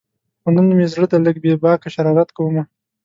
[0.41, 2.63] خو نن مې زړه دی لږ بې باکه شرارت کومه